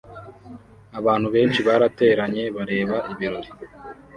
[0.99, 3.49] Abantu benshi barateranye bareba ibirori